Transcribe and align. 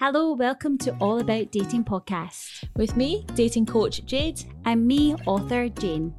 Hello, 0.00 0.32
welcome 0.32 0.78
to 0.78 0.94
All 1.00 1.18
About 1.18 1.50
Dating 1.50 1.82
podcast. 1.82 2.62
With 2.76 2.96
me, 2.96 3.26
dating 3.34 3.66
coach 3.66 4.04
Jade. 4.04 4.44
And 4.64 4.86
me, 4.86 5.16
author 5.26 5.68
Jane. 5.68 6.14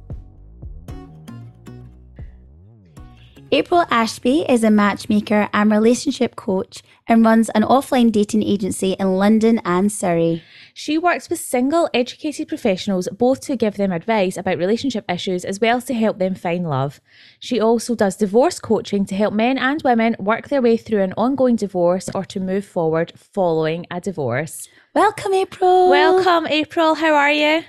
April 3.52 3.84
Ashby 3.90 4.42
is 4.48 4.62
a 4.62 4.70
matchmaker 4.70 5.48
and 5.52 5.72
relationship 5.72 6.36
coach 6.36 6.84
and 7.08 7.24
runs 7.24 7.48
an 7.48 7.64
offline 7.64 8.12
dating 8.12 8.44
agency 8.44 8.92
in 8.92 9.16
London 9.16 9.60
and 9.64 9.90
Surrey. 9.90 10.44
She 10.72 10.96
works 10.96 11.28
with 11.28 11.40
single, 11.40 11.90
educated 11.92 12.46
professionals 12.46 13.08
both 13.10 13.40
to 13.40 13.56
give 13.56 13.76
them 13.76 13.90
advice 13.90 14.36
about 14.36 14.58
relationship 14.58 15.04
issues 15.10 15.44
as 15.44 15.58
well 15.60 15.78
as 15.78 15.84
to 15.86 15.94
help 15.94 16.20
them 16.20 16.36
find 16.36 16.70
love. 16.70 17.00
She 17.40 17.58
also 17.58 17.96
does 17.96 18.14
divorce 18.14 18.60
coaching 18.60 19.04
to 19.06 19.16
help 19.16 19.34
men 19.34 19.58
and 19.58 19.82
women 19.82 20.14
work 20.20 20.48
their 20.48 20.62
way 20.62 20.76
through 20.76 21.02
an 21.02 21.14
ongoing 21.16 21.56
divorce 21.56 22.08
or 22.14 22.24
to 22.26 22.38
move 22.38 22.64
forward 22.64 23.12
following 23.16 23.84
a 23.90 24.00
divorce. 24.00 24.68
Welcome, 24.94 25.34
April. 25.34 25.90
Welcome, 25.90 26.46
April. 26.46 26.94
How 26.94 27.14
are 27.14 27.32
you? 27.32 27.64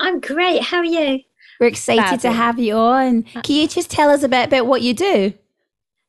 I'm 0.00 0.18
great. 0.18 0.64
How 0.64 0.78
are 0.78 0.84
you? 0.84 1.20
We're 1.60 1.68
excited 1.68 2.02
Fabulous. 2.02 2.22
to 2.22 2.32
have 2.32 2.58
you 2.58 2.74
on. 2.74 3.24
Uh, 3.34 3.42
Can 3.42 3.56
you 3.56 3.68
just 3.68 3.90
tell 3.90 4.10
us 4.10 4.22
a 4.22 4.28
bit 4.28 4.48
about 4.48 4.66
what 4.66 4.82
you 4.82 4.94
do? 4.94 5.32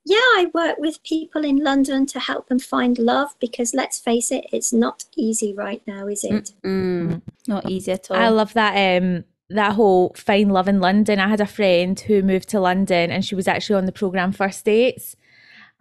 Yeah, 0.05 0.17
I 0.17 0.47
work 0.53 0.77
with 0.77 1.03
people 1.03 1.43
in 1.43 1.57
London 1.57 2.05
to 2.07 2.19
help 2.19 2.47
them 2.47 2.59
find 2.59 2.97
love 2.97 3.35
because 3.41 3.73
let's 3.73 3.99
face 3.99 4.31
it, 4.31 4.45
it's 4.53 4.71
not 4.71 5.03
easy 5.17 5.53
right 5.53 5.81
now, 5.85 6.07
is 6.07 6.23
it? 6.23 6.53
Mm-mm. 6.63 7.21
Not 7.45 7.69
easy 7.69 7.91
at 7.91 8.09
all. 8.09 8.15
I 8.15 8.29
love 8.29 8.53
that 8.53 9.01
um 9.01 9.25
that 9.49 9.73
whole 9.73 10.13
find 10.15 10.53
love 10.53 10.69
in 10.69 10.79
London. 10.79 11.19
I 11.19 11.27
had 11.27 11.41
a 11.41 11.45
friend 11.45 11.99
who 11.99 12.21
moved 12.21 12.47
to 12.49 12.59
London 12.61 13.11
and 13.11 13.25
she 13.25 13.35
was 13.35 13.49
actually 13.49 13.75
on 13.75 13.85
the 13.85 13.91
program 13.91 14.31
First 14.31 14.63
Dates 14.63 15.17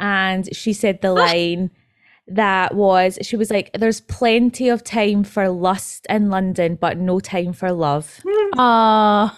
and 0.00 0.54
she 0.54 0.72
said 0.72 1.02
the 1.02 1.12
line 1.12 1.70
that 2.28 2.74
was 2.74 3.18
she 3.22 3.36
was 3.36 3.50
like 3.50 3.70
there's 3.72 4.00
plenty 4.00 4.68
of 4.68 4.82
time 4.82 5.22
for 5.22 5.48
lust 5.48 6.06
in 6.08 6.28
London 6.28 6.74
but 6.74 6.98
no 6.98 7.20
time 7.20 7.52
for 7.52 7.72
love. 7.72 8.20
Oh, 8.58 9.30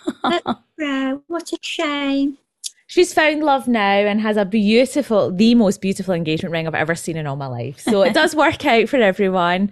what 1.26 1.52
a 1.52 1.58
shame. 1.60 2.38
She's 2.86 3.12
found 3.12 3.42
love 3.42 3.68
now 3.68 3.82
and 3.82 4.18
has 4.22 4.38
a 4.38 4.46
beautiful, 4.46 5.30
the 5.30 5.54
most 5.54 5.82
beautiful 5.82 6.14
engagement 6.14 6.52
ring 6.52 6.66
I've 6.66 6.74
ever 6.74 6.94
seen 6.94 7.18
in 7.18 7.26
all 7.26 7.36
my 7.36 7.46
life. 7.46 7.78
So 7.80 8.00
it 8.00 8.14
does 8.14 8.34
work 8.34 8.64
out 8.64 8.88
for 8.88 8.96
everyone. 8.96 9.70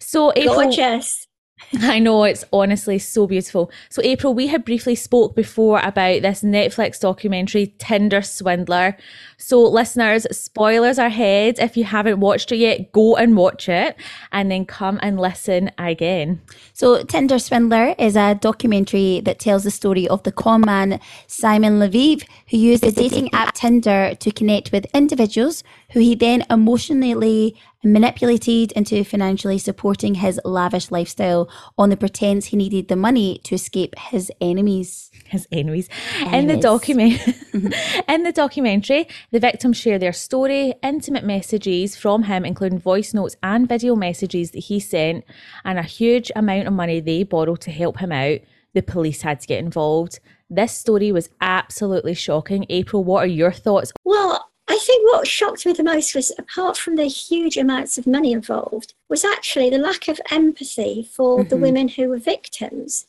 So 0.00 0.34
April, 0.36 0.56
gorgeous. 0.56 1.27
I 1.80 1.98
know 1.98 2.24
it's 2.24 2.44
honestly 2.52 2.98
so 2.98 3.26
beautiful. 3.26 3.70
So, 3.90 4.00
April, 4.02 4.34
we 4.34 4.46
had 4.46 4.64
briefly 4.64 4.94
spoke 4.94 5.34
before 5.34 5.80
about 5.80 6.22
this 6.22 6.42
Netflix 6.42 7.00
documentary, 7.00 7.74
Tinder 7.78 8.22
Swindler. 8.22 8.96
So, 9.36 9.62
listeners, 9.62 10.26
spoilers 10.30 10.98
ahead. 10.98 11.58
If 11.58 11.76
you 11.76 11.84
haven't 11.84 12.20
watched 12.20 12.52
it 12.52 12.56
yet, 12.56 12.92
go 12.92 13.16
and 13.16 13.36
watch 13.36 13.68
it 13.68 13.96
and 14.32 14.50
then 14.50 14.66
come 14.66 14.98
and 15.02 15.20
listen 15.20 15.70
again. 15.78 16.40
So, 16.72 17.02
Tinder 17.02 17.38
Swindler 17.38 17.94
is 17.98 18.16
a 18.16 18.34
documentary 18.34 19.20
that 19.24 19.38
tells 19.38 19.64
the 19.64 19.70
story 19.70 20.08
of 20.08 20.22
the 20.22 20.32
con 20.32 20.62
man 20.62 21.00
Simon 21.26 21.78
Leviev, 21.78 22.24
who 22.50 22.56
used 22.56 22.82
the 22.82 22.92
dating 22.92 23.32
app 23.34 23.54
Tinder 23.54 24.14
to 24.14 24.30
connect 24.30 24.72
with 24.72 24.86
individuals 24.94 25.62
who 25.92 26.00
he 26.00 26.14
then 26.14 26.44
emotionally 26.50 27.56
manipulated 27.84 28.72
into 28.72 29.04
financially 29.04 29.58
supporting 29.58 30.14
his 30.14 30.40
lavish 30.44 30.90
lifestyle 30.90 31.48
on 31.76 31.90
the 31.90 31.96
pretense 31.96 32.46
he 32.46 32.56
needed 32.56 32.88
the 32.88 32.96
money 32.96 33.40
to 33.44 33.54
escape 33.54 33.96
his 33.98 34.32
enemies. 34.40 35.10
His 35.26 35.46
enemies. 35.52 35.88
enemies. 36.20 36.34
In 36.34 36.46
the 36.48 36.56
document 36.56 37.12
mm-hmm. 37.12 38.00
in 38.10 38.22
the 38.24 38.32
documentary, 38.32 39.06
the 39.30 39.40
victims 39.40 39.76
share 39.76 39.98
their 39.98 40.12
story, 40.12 40.74
intimate 40.82 41.24
messages 41.24 41.96
from 41.96 42.24
him, 42.24 42.44
including 42.44 42.78
voice 42.78 43.14
notes 43.14 43.36
and 43.42 43.68
video 43.68 43.94
messages 43.94 44.50
that 44.52 44.60
he 44.64 44.80
sent, 44.80 45.24
and 45.64 45.78
a 45.78 45.82
huge 45.82 46.32
amount 46.34 46.66
of 46.66 46.72
money 46.72 47.00
they 47.00 47.22
borrowed 47.22 47.60
to 47.60 47.70
help 47.70 47.98
him 47.98 48.12
out. 48.12 48.40
The 48.74 48.82
police 48.82 49.22
had 49.22 49.40
to 49.40 49.46
get 49.46 49.60
involved. 49.60 50.20
This 50.50 50.72
story 50.72 51.12
was 51.12 51.28
absolutely 51.40 52.14
shocking. 52.14 52.66
April, 52.70 53.04
what 53.04 53.24
are 53.24 53.26
your 53.26 53.52
thoughts? 53.52 53.92
Well, 54.04 54.48
I 54.68 54.76
think 54.76 55.10
what 55.10 55.26
shocked 55.26 55.64
me 55.64 55.72
the 55.72 55.82
most 55.82 56.14
was, 56.14 56.30
apart 56.38 56.76
from 56.76 56.96
the 56.96 57.06
huge 57.06 57.56
amounts 57.56 57.96
of 57.96 58.06
money 58.06 58.32
involved, 58.32 58.92
was 59.08 59.24
actually 59.24 59.70
the 59.70 59.78
lack 59.78 60.08
of 60.08 60.20
empathy 60.30 61.08
for 61.10 61.38
mm-hmm. 61.38 61.48
the 61.48 61.56
women 61.56 61.88
who 61.88 62.08
were 62.08 62.18
victims. 62.18 63.06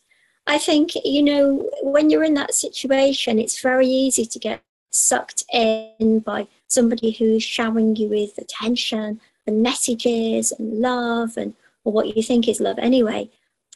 I 0.47 0.57
think, 0.57 0.91
you 1.03 1.21
know, 1.21 1.69
when 1.83 2.09
you're 2.09 2.23
in 2.23 2.33
that 2.35 2.53
situation, 2.53 3.39
it's 3.39 3.61
very 3.61 3.87
easy 3.87 4.25
to 4.25 4.39
get 4.39 4.63
sucked 4.89 5.43
in 5.53 6.21
by 6.25 6.47
somebody 6.67 7.11
who's 7.11 7.43
showering 7.43 7.95
you 7.95 8.07
with 8.07 8.37
attention 8.37 9.19
and 9.45 9.61
messages 9.61 10.51
and 10.51 10.79
love 10.79 11.37
and 11.37 11.53
or 11.83 11.93
what 11.93 12.15
you 12.15 12.23
think 12.23 12.47
is 12.47 12.59
love 12.59 12.79
anyway. 12.79 13.29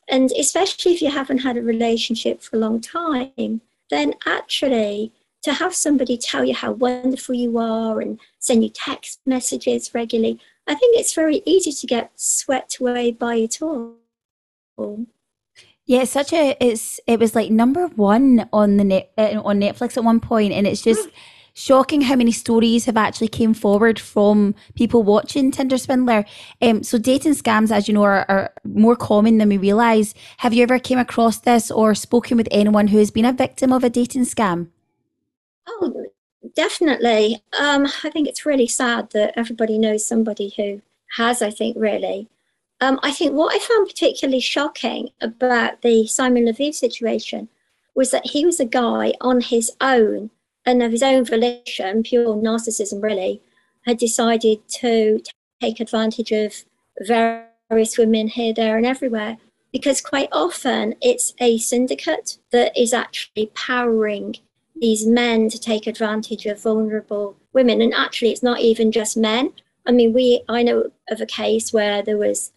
And 0.10 0.32
especially 0.32 0.94
if 0.94 1.02
you 1.02 1.12
haven't 1.12 1.40
had 1.40 1.58
a 1.58 1.62
relationship 1.62 2.42
for 2.42 2.56
a 2.56 2.60
long 2.60 2.82
time, 2.82 3.62
then 3.90 4.14
actually 4.26 5.12
to 5.44 5.54
have 5.54 5.76
somebody 5.76 6.18
tell 6.18 6.44
you 6.44 6.54
how 6.54 6.72
wonderful 6.72 7.36
you 7.36 7.58
are 7.58 8.02
and 8.02 8.20
send 8.40 8.64
you 8.64 8.70
text 8.70 9.20
messages 9.26 9.94
regularly, 9.94 10.40
I 10.68 10.76
think 10.76 10.98
it's 10.98 11.14
very 11.14 11.42
easy 11.46 11.72
to 11.72 11.88
get 11.88 12.12
swept 12.16 12.80
away 12.80 13.12
by 13.12 13.36
it 13.36 13.62
all. 13.62 13.96
Yeah, 15.86 16.06
such 16.06 16.32
a 16.32 16.56
it's 16.62 17.00
it 17.08 17.20
was 17.20 17.36
like 17.36 17.52
number 17.52 17.88
one 17.88 18.48
on 18.54 18.78
the 18.78 18.86
net 18.86 19.12
uh, 19.18 19.42
on 19.44 19.60
Netflix 19.60 19.98
at 19.98 20.06
one 20.06 20.22
point, 20.22 20.54
and 20.54 20.66
it's 20.66 20.82
just 20.82 21.10
shocking 21.54 22.02
how 22.02 22.16
many 22.16 22.32
stories 22.32 22.86
have 22.86 22.96
actually 22.96 23.28
came 23.28 23.54
forward 23.54 24.00
from 24.00 24.56
people 24.76 25.04
watching 25.04 25.52
Tinder 25.52 25.78
Swindler. 25.78 26.26
Um, 26.62 26.84
so 26.84 26.98
dating 26.98 27.34
scams, 27.34 27.70
as 27.70 27.88
you 27.88 27.94
know, 27.94 28.04
are, 28.04 28.26
are 28.30 28.54
more 28.64 28.96
common 28.96 29.38
than 29.38 29.50
we 29.50 29.58
realise. 29.58 30.14
Have 30.38 30.54
you 30.54 30.64
ever 30.64 30.80
came 30.80 30.98
across 30.98 31.40
this 31.40 31.70
or 31.70 31.94
spoken 31.94 32.38
with 32.38 32.48
anyone 32.50 32.88
who 32.88 32.98
has 32.98 33.12
been 33.12 33.26
a 33.26 33.34
victim 33.34 33.74
of 33.74 33.84
a 33.84 33.90
dating 33.90 34.26
scam? 34.26 34.70
Oh, 35.68 36.06
definitely. 36.56 37.44
Um, 37.60 37.88
I 38.04 38.10
think 38.10 38.28
it's 38.28 38.46
really 38.46 38.68
sad 38.68 39.12
that 39.12 39.34
everybody 39.38 39.78
knows 39.78 40.06
somebody 40.06 40.54
who 40.58 40.82
has, 41.18 41.42
I 41.42 41.50
think, 41.50 41.78
really. 41.80 42.28
Um, 42.82 43.00
I 43.02 43.12
think 43.12 43.34
what 43.34 43.56
I 43.56 43.60
found 43.60 43.88
particularly 43.88 44.42
shocking 44.42 45.10
about 45.22 45.82
the 45.82 46.06
Simon 46.08 46.46
Leviev 46.46 46.74
situation 46.74 47.48
was 47.96 48.12
that 48.12 48.28
he 48.28 48.46
was 48.46 48.60
a 48.60 48.66
guy 48.66 49.14
on 49.22 49.42
his 49.42 49.72
own 49.80 50.32
and 50.66 50.82
of 50.82 50.92
his 50.92 51.04
own 51.04 51.26
volition, 51.26 52.04
pure 52.04 52.36
narcissism 52.36 53.02
really, 53.02 53.42
had 53.86 53.98
decided 53.98 54.68
to 54.68 55.22
take 55.62 55.80
advantage 55.80 56.32
of 56.32 56.66
various 57.02 57.98
women 57.98 58.28
here, 58.28 58.54
there, 58.54 58.78
and 58.78 58.86
everywhere. 58.86 59.38
Because 59.72 60.02
quite 60.02 60.30
often 60.32 60.96
it's 61.02 61.34
a 61.40 61.58
syndicate 61.58 62.38
that 62.52 62.78
is 62.78 62.94
actually 62.94 63.48
powering 63.56 64.36
these 64.76 65.06
men 65.06 65.50
to 65.50 65.60
take 65.60 65.88
advantage 65.88 66.46
of 66.46 66.62
vulnerable 66.62 67.36
women. 67.54 67.82
And 67.82 67.94
actually, 67.94 68.32
it's 68.32 68.44
not 68.44 68.60
even 68.60 68.92
just 68.92 69.16
men. 69.16 69.54
I 69.86 69.92
mean, 69.92 70.14
we 70.14 70.44
I 70.50 70.64
know 70.64 70.92
of 71.10 71.22
a 71.22 71.26
case 71.26 71.74
where 71.74 72.02
there 72.02 72.18
was 72.18 72.52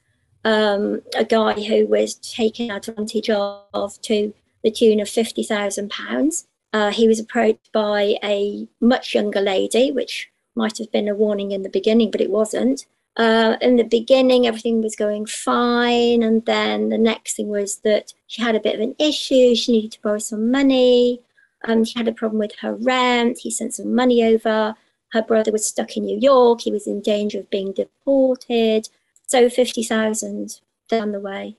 um, 0.45 1.03
a 1.17 1.25
guy 1.25 1.55
who 1.55 1.87
was 1.87 2.15
taken 2.15 2.71
advantage 2.71 3.29
of 3.29 4.01
to 4.03 4.33
the 4.63 4.71
tune 4.71 5.01
of 5.01 5.09
fifty 5.09 5.43
thousand 5.43 5.93
uh, 5.93 5.95
pounds. 5.95 6.47
He 6.93 7.09
was 7.09 7.19
approached 7.21 7.73
by 7.73 8.17
a 8.23 8.69
much 8.81 9.15
younger 9.15 9.41
lady, 9.41 9.91
which 9.91 10.31
might 10.55 10.79
have 10.79 10.93
been 10.93 11.09
a 11.09 11.15
warning 11.15 11.53
in 11.53 11.63
the 11.63 11.69
beginning, 11.69 12.11
but 12.11 12.21
it 12.21 12.31
wasn't. 12.31 12.87
Uh, 13.17 13.57
in 13.63 13.77
the 13.77 13.83
beginning, 13.83 14.47
everything 14.47 14.83
was 14.83 14.95
going 14.95 15.25
fine, 15.25 16.23
and 16.23 16.45
then 16.45 16.91
the 16.91 16.99
next 16.99 17.37
thing 17.37 17.49
was 17.49 17.77
that 17.79 18.13
she 18.27 18.43
had 18.43 18.55
a 18.55 18.61
bit 18.61 18.75
of 18.75 18.81
an 18.81 18.95
issue. 18.99 19.55
She 19.55 19.73
needed 19.73 19.93
to 19.93 20.03
borrow 20.03 20.19
some 20.19 20.51
money. 20.51 21.23
Um, 21.65 21.85
she 21.85 21.99
had 21.99 22.09
a 22.09 22.13
problem 22.13 22.39
with 22.39 22.55
her 22.61 22.75
rent. 22.75 23.39
He 23.39 23.51
sent 23.51 23.75
some 23.75 23.95
money 23.95 24.23
over. 24.23 24.75
Her 25.13 25.23
brother 25.23 25.53
was 25.53 25.65
stuck 25.65 25.97
in 25.97 26.05
New 26.05 26.19
York. 26.19 26.63
He 26.63 26.73
was 26.73 26.87
in 26.87 27.01
danger 27.01 27.41
of 27.41 27.51
being 27.51 27.73
deported. 27.73 28.89
So 29.27 29.49
50,000 29.49 30.61
down 30.89 31.13
the 31.13 31.21
way. 31.21 31.57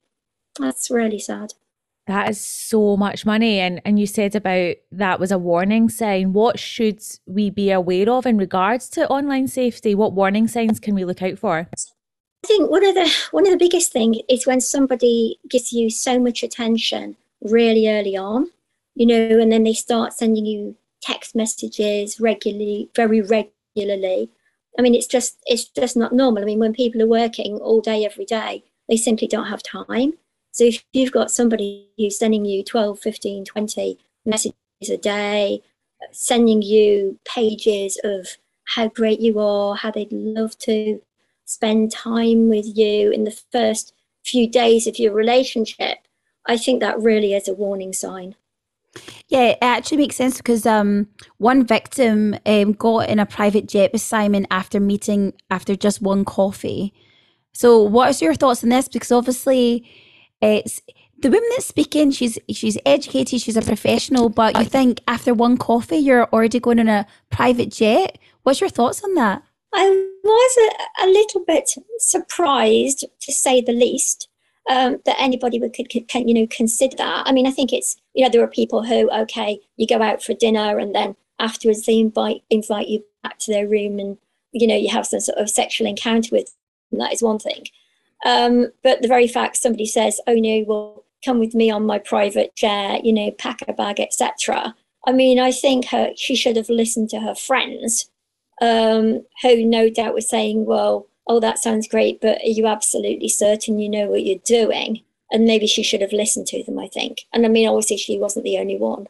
That's 0.59 0.89
really 0.89 1.19
sad. 1.19 1.53
That 2.07 2.29
is 2.29 2.39
so 2.39 2.95
much 2.95 3.25
money. 3.25 3.59
And 3.59 3.81
and 3.83 3.99
you 3.99 4.07
said 4.07 4.33
about 4.33 4.75
that 4.94 5.19
was 5.19 5.31
a 5.31 5.38
warning 5.38 5.89
sign. 5.89 6.31
What 6.31 6.57
should 6.57 7.01
we 7.25 7.49
be 7.49 7.69
aware 7.69 8.09
of 8.09 8.25
in 8.25 8.38
regards 8.38 8.89
to 8.91 9.09
online 9.09 9.47
safety? 9.47 9.94
What 9.94 10.13
warning 10.13 10.47
signs 10.47 10.79
can 10.79 10.95
we 10.95 11.03
look 11.03 11.21
out 11.21 11.38
for? 11.38 11.67
I 11.73 12.47
think 12.47 12.71
one 12.71 12.85
of 12.85 12.95
the 12.95 13.13
one 13.31 13.45
of 13.45 13.51
the 13.51 13.57
biggest 13.57 13.91
things 13.91 14.17
is 14.29 14.47
when 14.47 14.61
somebody 14.61 15.38
gives 15.49 15.73
you 15.73 15.89
so 15.89 16.17
much 16.17 16.44
attention 16.44 17.17
really 17.41 17.89
early 17.89 18.15
on 18.15 18.51
you 18.97 19.05
know, 19.05 19.39
and 19.39 19.51
then 19.51 19.63
they 19.63 19.73
start 19.73 20.13
sending 20.13 20.45
you 20.47 20.75
text 21.01 21.35
messages 21.35 22.19
regularly, 22.19 22.89
very 22.95 23.21
regularly. 23.21 24.31
I 24.77 24.81
mean, 24.81 24.95
it's 24.95 25.05
just 25.05 25.38
it's 25.45 25.65
just 25.65 25.95
not 25.95 26.13
normal. 26.13 26.41
I 26.41 26.45
mean, 26.45 26.59
when 26.59 26.73
people 26.73 27.01
are 27.03 27.07
working 27.07 27.57
all 27.57 27.79
day 27.79 28.03
every 28.05 28.25
day, 28.25 28.63
they 28.89 28.97
simply 28.97 29.27
don't 29.27 29.47
have 29.47 29.61
time. 29.61 30.13
So 30.51 30.63
if 30.63 30.83
you've 30.94 31.11
got 31.11 31.29
somebody 31.29 31.89
who's 31.97 32.17
sending 32.17 32.44
you 32.44 32.63
12, 32.63 32.99
15, 32.99 33.45
20 33.45 33.99
messages 34.25 34.55
a 34.89 34.97
day, 34.97 35.61
sending 36.11 36.63
you 36.63 37.19
pages 37.23 37.99
of 38.03 38.27
how 38.65 38.88
great 38.88 39.19
you 39.19 39.39
are, 39.39 39.75
how 39.75 39.91
they'd 39.91 40.11
love 40.11 40.57
to 40.59 40.99
spend 41.45 41.91
time 41.91 42.49
with 42.49 42.65
you 42.75 43.11
in 43.11 43.25
the 43.25 43.39
first 43.51 43.94
few 44.25 44.49
days 44.49 44.88
of 44.88 44.97
your 44.97 45.13
relationship, 45.13 45.99
I 46.47 46.57
think 46.57 46.79
that 46.79 46.99
really 46.99 47.35
is 47.35 47.47
a 47.47 47.53
warning 47.53 47.94
sign. 47.94 48.35
Yeah, 49.27 49.49
it 49.49 49.57
actually 49.61 49.97
makes 49.97 50.15
sense 50.15 50.38
because 50.38 50.65
um, 50.65 51.07
one 51.38 51.65
victim 51.65 52.35
um, 52.45 52.73
got 52.73 53.09
in 53.09 53.19
a 53.19 53.25
private 53.25 53.67
jet 53.67 53.91
with 53.91 54.01
Simon 54.01 54.47
after 54.51 54.79
meeting 54.79 55.33
after 55.49 55.75
just 55.75 56.01
one 56.01 56.25
coffee. 56.25 56.94
So, 57.53 57.81
what 57.81 58.09
is 58.09 58.21
your 58.21 58.35
thoughts 58.35 58.63
on 58.63 58.69
this? 58.69 58.88
Because 58.88 59.11
obviously, 59.11 59.89
it's 60.41 60.81
the 61.19 61.29
woman 61.29 61.49
that's 61.51 61.65
speaking. 61.65 62.11
She's 62.11 62.38
she's 62.51 62.77
educated. 62.85 63.41
She's 63.41 63.57
a 63.57 63.61
professional. 63.61 64.29
But 64.29 64.57
you 64.57 64.65
think 64.65 65.01
after 65.07 65.33
one 65.33 65.57
coffee, 65.57 65.97
you're 65.97 66.25
already 66.25 66.59
going 66.59 66.79
on 66.79 66.88
a 66.88 67.07
private 67.29 67.71
jet. 67.71 68.17
What's 68.44 68.61
your 68.61 68.69
thoughts 68.69 69.03
on 69.03 69.13
that? 69.15 69.44
I 69.73 69.89
was 70.23 70.57
a, 70.57 71.05
a 71.05 71.07
little 71.07 71.44
bit 71.45 71.69
surprised, 71.99 73.05
to 73.21 73.33
say 73.33 73.61
the 73.61 73.73
least, 73.73 74.26
um, 74.69 74.99
that 75.05 75.19
anybody 75.19 75.59
would 75.59 75.73
could, 75.73 75.89
can 76.07 76.27
you 76.27 76.33
know 76.33 76.47
consider 76.49 76.97
that. 76.97 77.23
I 77.25 77.31
mean, 77.31 77.47
I 77.47 77.51
think 77.51 77.73
it's 77.73 77.97
you 78.13 78.23
know 78.23 78.29
there 78.29 78.43
are 78.43 78.47
people 78.47 78.83
who 78.83 79.09
okay, 79.11 79.59
you 79.77 79.87
go 79.87 80.01
out 80.01 80.23
for 80.23 80.33
dinner 80.33 80.77
and 80.77 80.93
then 80.93 81.15
afterwards 81.39 81.85
they 81.85 81.99
invite 81.99 82.43
invite 82.49 82.87
you 82.87 83.03
back 83.23 83.37
to 83.39 83.51
their 83.51 83.67
room 83.67 83.99
and 83.99 84.17
you 84.51 84.67
know 84.67 84.75
you 84.75 84.89
have 84.89 85.05
some 85.05 85.19
sort 85.19 85.37
of 85.37 85.49
sexual 85.49 85.87
encounter 85.87 86.29
with. 86.31 86.45
Them. 86.91 86.99
That 86.99 87.13
is 87.13 87.21
one 87.21 87.39
thing. 87.39 87.65
Um, 88.25 88.71
but 88.83 89.01
the 89.01 89.07
very 89.07 89.27
fact 89.27 89.57
somebody 89.57 89.85
says, 89.85 90.19
"Oh 90.27 90.35
no, 90.35 90.63
well, 90.67 91.03
come 91.23 91.39
with 91.39 91.53
me 91.53 91.69
on 91.69 91.85
my 91.85 91.99
private 91.99 92.55
jet," 92.55 93.05
you 93.05 93.13
know, 93.13 93.31
pack 93.31 93.61
a 93.67 93.73
bag, 93.73 93.99
etc. 93.99 94.75
I 95.05 95.11
mean, 95.11 95.39
I 95.39 95.51
think 95.51 95.85
her 95.87 96.11
she 96.15 96.35
should 96.35 96.55
have 96.55 96.69
listened 96.69 97.09
to 97.11 97.19
her 97.19 97.35
friends, 97.35 98.09
um, 98.61 99.25
who 99.41 99.65
no 99.65 99.89
doubt 99.89 100.13
were 100.13 100.21
saying, 100.21 100.65
"Well, 100.65 101.07
oh, 101.27 101.39
that 101.39 101.59
sounds 101.59 101.88
great, 101.88 102.21
but 102.21 102.39
are 102.41 102.50
you 102.50 102.68
absolutely 102.68 103.29
certain 103.29 103.79
you 103.79 103.89
know 103.89 104.07
what 104.07 104.24
you're 104.24 104.39
doing? 104.45 105.01
And 105.31 105.45
maybe 105.45 105.68
she 105.68 105.83
should 105.83 106.01
have 106.01 106.13
listened 106.13 106.47
to 106.47 106.63
them, 106.63 106.79
I 106.79 106.88
think. 106.88 107.19
And 107.33 107.45
I 107.45 107.50
mean, 107.50 107.68
obviously, 107.68 107.97
she 107.97 108.18
wasn't 108.18 108.45
the 108.45 108.57
only 108.57 108.77
one. 108.77 109.07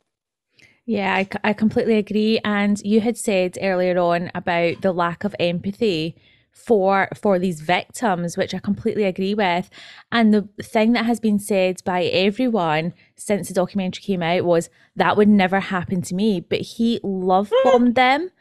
Yeah, 0.85 1.13
I, 1.13 1.27
I 1.43 1.53
completely 1.53 1.97
agree. 1.97 2.39
And 2.43 2.81
you 2.83 3.01
had 3.01 3.17
said 3.17 3.57
earlier 3.61 3.97
on 3.99 4.31
about 4.33 4.81
the 4.81 4.93
lack 4.93 5.23
of 5.23 5.35
empathy 5.39 6.15
for 6.57 7.07
for 7.13 7.37
these 7.37 7.61
victims 7.61 8.35
which 8.35 8.53
I 8.53 8.57
completely 8.57 9.03
agree 9.03 9.35
with 9.35 9.69
and 10.11 10.33
the 10.33 10.49
thing 10.61 10.93
that 10.93 11.05
has 11.05 11.19
been 11.19 11.37
said 11.37 11.83
by 11.85 12.05
everyone 12.05 12.93
since 13.15 13.47
the 13.47 13.53
documentary 13.53 14.01
came 14.01 14.23
out 14.23 14.43
was 14.43 14.71
that 14.95 15.15
would 15.15 15.29
never 15.29 15.59
happen 15.59 16.01
to 16.01 16.15
me 16.15 16.39
but 16.39 16.61
he 16.61 16.99
love 17.03 17.51
mm. 17.51 17.63
bombed 17.63 17.93
them 17.93 18.31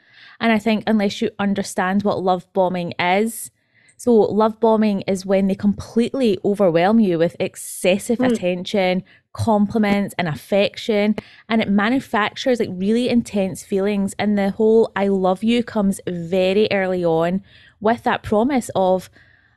and 0.41 0.51
I 0.51 0.59
think 0.59 0.85
unless 0.87 1.21
you 1.21 1.31
understand 1.39 2.05
what 2.05 2.23
love 2.23 2.51
bombing 2.55 2.95
is 2.99 3.51
so, 3.99 4.13
love 4.13 4.61
bombing 4.61 5.01
is 5.03 5.25
when 5.25 5.47
they 5.47 5.55
completely 5.55 6.39
overwhelm 6.45 7.01
you 7.01 7.19
with 7.19 7.35
excessive 7.41 8.19
mm. 8.19 8.31
attention, 8.31 9.03
compliments, 9.33 10.15
and 10.19 10.29
affection, 10.29 11.17
and 11.49 11.63
it 11.63 11.71
manufactures 11.71 12.61
like 12.61 12.69
really 12.73 13.09
intense 13.09 13.65
feelings. 13.65 14.15
And 14.19 14.37
the 14.37 14.51
whole 14.51 14.93
I 14.95 15.09
love 15.09 15.43
you 15.43 15.65
comes 15.65 16.01
very 16.07 16.69
early 16.71 17.05
on 17.05 17.43
with 17.81 18.03
that 18.03 18.23
promise 18.23 18.71
of 18.75 19.09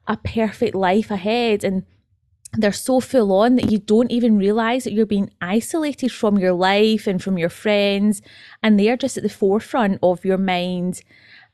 a 0.07 0.15
perfect 0.15 0.74
life 0.74 1.12
ahead. 1.12 1.65
And 1.65 1.86
they're 2.53 2.71
so 2.71 3.01
full 3.01 3.33
on 3.33 3.56
that 3.57 3.69
you 3.69 3.77
don't 3.77 4.09
even 4.09 4.38
realize 4.38 4.86
that 4.86 4.94
you're 4.94 5.06
being 5.06 5.31
isolated 5.41 6.13
from 6.13 6.39
your 6.39 6.53
life 6.53 7.07
and 7.07 7.21
from 7.21 7.38
your 7.38 7.50
friends, 7.50 8.21
and 8.63 8.80
they 8.80 8.89
are 8.89 8.97
just 8.97 9.18
at 9.18 9.24
the 9.24 9.30
forefront 9.30 10.00
of 10.01 10.24
your 10.24 10.38
mind 10.38 11.01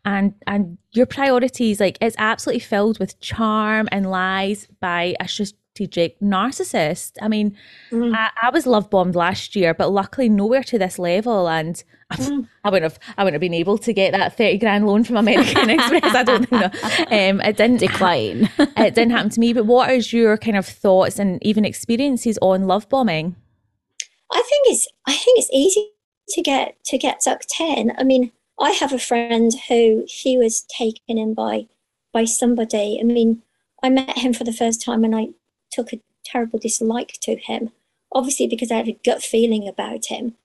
and 0.06 0.34
and 0.48 0.78
your 0.92 1.06
priorities 1.06 1.80
like 1.80 1.98
it's 2.00 2.16
absolutely 2.19 2.60
filled 2.60 3.00
with 3.00 3.19
charm 3.19 3.90
and 3.92 4.10
lies 4.10 4.68
by 4.80 5.16
a 5.19 5.28
strategic 5.28 6.18
narcissist 6.22 7.13
i 7.22 7.28
mean 7.28 7.56
mm. 7.92 8.16
I, 8.16 8.30
I, 8.44 8.50
was 8.52 8.66
love 8.66 8.90
bombed 8.90 9.16
last 9.16 9.56
year 9.56 9.74
but 9.74 9.92
luckily 9.92 10.30
nowhere 10.30 10.63
to 10.63 10.80
this 10.80 10.98
level 10.98 11.50
and 11.50 11.84
mm. 12.13 12.48
I 12.63 12.69
wouldn't 12.69 12.92
have 12.92 13.00
I 13.18 13.24
wouldn't 13.24 13.36
have 13.36 13.42
been 13.42 13.54
able 13.54 13.78
to 13.80 13.94
get 13.94 14.12
that 14.12 14.38
30 14.38 14.57
grand 14.60 14.88
loan 14.88 15.04
from 15.04 15.18
American 15.18 15.69
Express. 15.72 16.16
I 16.16 16.24
don't 16.24 16.51
know. 16.51 16.66
Um, 16.66 17.42
it 17.42 17.58
didn't 17.58 17.78
decline. 17.88 18.50
it 18.58 18.96
didn't 18.96 19.12
happen 19.12 19.30
to 19.31 19.40
me. 19.40 19.54
But 19.54 19.66
what 19.66 19.92
is 19.92 20.13
your 20.13 20.38
kind 20.38 20.58
of 20.58 20.66
thoughts 20.66 21.19
and 21.19 21.44
even 21.46 21.66
experiences 21.66 22.40
on 22.42 22.66
love 22.66 22.88
bombing? 22.90 23.36
I 24.31 24.42
think 24.42 24.68
it's 24.68 24.88
I 25.08 25.13
think 25.13 25.40
it's 25.40 25.50
easy 25.54 25.92
to 26.30 26.42
get 26.42 26.75
to 26.86 26.98
get 26.98 27.24
sucked 27.24 27.54
in. 27.60 27.92
I 27.98 28.04
mean, 28.04 28.31
I 28.60 28.72
have 28.72 28.94
a 28.94 29.00
friend 29.00 29.52
who 29.68 30.06
he 30.07 30.38
was 30.38 30.62
taken 30.62 31.18
in 31.18 31.34
by 31.34 31.68
by 32.13 32.25
somebody. 32.25 32.98
I 33.00 33.04
mean, 33.04 33.42
I 33.84 33.90
met 33.90 34.18
him 34.18 34.34
for 34.34 34.46
the 34.46 34.54
first 34.54 34.81
time 34.81 35.04
and 35.04 35.16
I 35.16 35.30
took 35.72 35.92
a 35.92 36.02
terrible 36.24 36.60
dislike 36.60 37.18
to 37.22 37.36
him, 37.36 37.72
obviously 38.13 38.48
because 38.48 38.72
I 38.72 38.78
had 38.78 38.88
a 38.88 39.00
gut 39.04 39.22
feeling 39.22 39.68
about 39.68 40.06
him. 40.07 40.36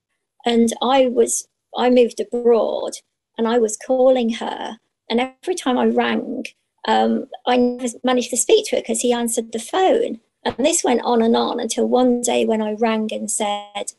And 0.44 0.72
I 0.82 1.06
was 1.06 1.46
I 1.76 1.90
moved 1.90 2.20
abroad 2.20 2.94
and 3.38 3.46
I 3.46 3.58
was 3.58 3.76
calling 3.76 4.34
her, 4.34 4.78
and 5.08 5.20
every 5.20 5.54
time 5.54 5.78
I 5.78 5.86
rang, 5.86 6.44
um, 6.86 7.26
I 7.46 7.56
never 7.56 7.96
managed 8.04 8.30
to 8.30 8.36
speak 8.36 8.66
to 8.66 8.76
her 8.76 8.82
because 8.82 9.00
he 9.00 9.12
answered 9.12 9.52
the 9.52 9.58
phone. 9.58 10.20
And 10.44 10.56
this 10.58 10.82
went 10.84 11.02
on 11.02 11.22
and 11.22 11.36
on 11.36 11.60
until 11.60 11.86
one 11.86 12.22
day 12.22 12.44
when 12.44 12.62
I 12.62 12.72
rang 12.72 13.12
and 13.12 13.30
said, 13.30 13.92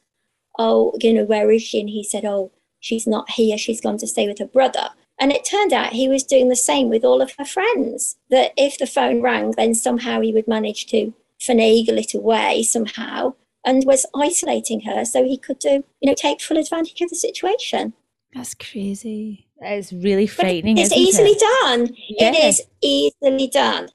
"Oh, 0.60 0.94
you 1.02 1.14
know, 1.14 1.24
where 1.24 1.52
is 1.52 1.64
she?" 1.64 1.80
And 1.80 1.90
he 1.90 2.04
said, 2.04 2.26
"Oh." 2.26 2.52
She's 2.82 3.08
not 3.08 3.32
here, 3.32 3.58
she's 3.58 3.80
gone 3.80 3.98
to 4.00 4.08
stay 4.08 4.28
with 4.28 4.40
her 4.40 4.46
brother. 4.46 4.90
And 5.18 5.32
it 5.32 5.46
turned 5.46 5.72
out 5.72 5.94
he 5.94 6.10
was 6.10 6.24
doing 6.24 6.50
the 6.50 6.56
same 6.56 6.90
with 6.90 7.06
all 7.06 7.22
of 7.22 7.34
her 7.38 7.46
friends. 7.46 8.18
That 8.30 8.52
if 8.58 8.78
the 8.78 8.88
phone 8.88 9.22
rang, 9.22 9.52
then 9.52 9.74
somehow 9.74 10.20
he 10.20 10.34
would 10.34 10.48
manage 10.48 10.88
to 10.88 11.14
finagle 11.40 11.98
it 11.98 12.14
away 12.14 12.64
somehow 12.64 13.36
and 13.66 13.86
was 13.86 14.06
isolating 14.16 14.82
her 14.82 15.06
so 15.06 15.24
he 15.24 15.38
could 15.38 15.60
do, 15.60 15.84
you 16.02 16.10
know, 16.10 16.16
take 16.16 16.42
full 16.42 16.58
advantage 16.58 17.00
of 17.02 17.10
the 17.10 17.16
situation. 17.16 17.94
That's 18.34 18.56
crazy. 18.56 19.48
That 19.60 19.74
is 19.74 19.94
really 19.94 20.28
frightening. 20.28 20.76
But 20.76 20.86
it's 20.86 20.94
easily 20.94 21.32
it? 21.32 21.40
done. 21.40 21.96
Yeah. 22.10 22.32
It 22.32 22.44
is 22.44 22.62
easily 22.82 23.48
done. 23.48 23.90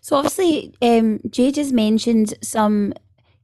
So 0.00 0.16
obviously, 0.16 0.74
um, 0.82 1.20
Jade 1.30 1.56
has 1.56 1.72
mentioned 1.72 2.34
some 2.42 2.92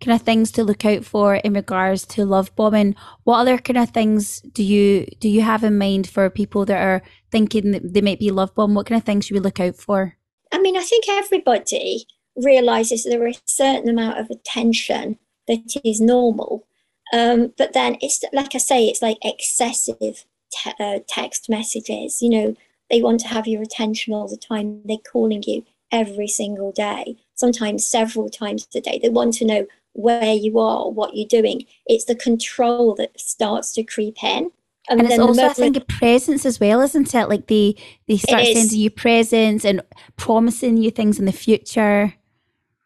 kind 0.01 0.15
of 0.15 0.23
things 0.23 0.51
to 0.53 0.65
look 0.65 0.85
out 0.85 1.05
for 1.05 1.37
in 1.37 1.55
regards 1.55 2.07
to 2.07 2.25
love 2.25 2.55
bombing? 2.57 2.95
What 3.25 3.39
other 3.39 3.59
kind 3.59 3.79
of 3.79 3.91
things 3.91 4.41
do 4.41 4.63
you 4.63 5.07
do 5.21 5.29
you 5.29 5.43
have 5.43 5.65
in 5.65 5.79
mind 5.79 6.09
for 6.09 6.29
people 6.31 6.65
that 6.67 6.83
are 6.83 7.03
thinking 7.31 7.73
that 7.73 7.93
they 7.93 8.01
might 8.01 8.19
be 8.19 8.31
love 8.31 8.55
bomb 8.55 8.75
what 8.75 8.87
kind 8.87 9.01
of 9.01 9.05
things 9.05 9.27
should 9.27 9.35
we 9.35 9.41
look 9.41 9.61
out 9.61 9.77
for? 9.77 10.17
I 10.53 10.59
mean 10.59 10.77
i 10.77 10.83
think 10.83 11.05
everybody 11.09 12.07
realizes 12.37 13.05
there 13.05 13.27
is 13.27 13.37
a 13.37 13.51
certain 13.51 13.89
amount 13.89 14.19
of 14.19 14.31
attention 14.31 15.19
that 15.47 15.81
is 15.85 16.01
normal 16.01 16.67
um, 17.13 17.53
but 17.57 17.73
then 17.73 17.97
it's 18.01 18.23
like 18.33 18.55
i 18.55 18.59
say 18.59 18.87
it's 18.87 19.03
like 19.03 19.19
excessive 19.23 20.25
te- 20.53 20.73
uh, 20.79 21.01
text 21.09 21.49
messages 21.49 22.23
you 22.23 22.31
know 22.31 22.57
they 22.91 23.03
want 23.03 23.21
to 23.21 23.29
have 23.29 23.47
your 23.47 23.63
attention 23.63 24.15
all 24.15 24.29
the 24.29 24.37
time 24.37 24.83
they're 24.85 24.99
calling 25.11 25.43
you 25.47 25.65
every 25.91 26.29
single 26.29 26.71
day 26.71 27.17
sometimes 27.35 27.85
several 27.85 28.29
times 28.29 28.69
a 28.75 28.81
day 28.81 29.01
they 29.03 29.09
want 29.09 29.35
to 29.35 29.45
know 29.45 29.67
where 29.99 30.33
you 30.33 30.61
are, 30.61 30.89
what 30.89 31.17
you're 31.17 31.27
doing. 31.27 31.65
It's 31.87 32.05
the 32.05 32.15
control 32.15 32.95
that 32.95 33.19
starts 33.21 33.73
to 33.73 33.83
creep 33.83 34.23
in. 34.23 34.53
And, 34.89 35.01
and 35.01 35.11
it's 35.11 35.19
also, 35.19 35.47
I 35.47 35.53
think, 35.53 35.77
a 35.77 35.81
presence 35.81 36.47
as 36.47 36.61
well, 36.61 36.81
isn't 36.81 37.15
it? 37.15 37.29
Like 37.29 37.49
they 37.49 37.75
they 38.07 38.17
start 38.17 38.45
sending 38.45 38.79
you 38.79 38.91
presents 38.91 39.65
and 39.65 39.83
promising 40.17 40.79
you 40.79 40.91
things 40.91 41.19
in 41.19 41.27
the 41.27 41.33
future. 41.33 42.15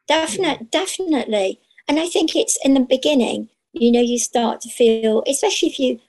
Definitely, 0.09 0.67
definitely. 0.71 1.61
And 1.87 2.01
I 2.01 2.09
think 2.09 2.35
it's 2.35 2.59
in 2.65 2.75
the 2.75 2.81
beginning, 2.81 3.51
you 3.73 3.93
know, 3.93 4.01
you 4.01 4.19
start 4.19 4.61
to 4.63 4.69
feel, 4.69 5.23
especially 5.29 5.69
if 5.69 5.79
you 5.79 6.01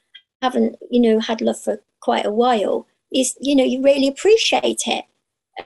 haven't, 0.41 0.77
you 0.89 1.01
know, 1.01 1.19
had 1.19 1.41
love 1.41 1.59
for 1.59 1.83
quite 1.99 2.25
a 2.25 2.31
while, 2.31 2.87
is 3.13 3.35
you 3.41 3.55
know, 3.55 3.65
you 3.65 3.83
really 3.83 4.07
appreciate 4.07 4.83
it. 4.87 5.05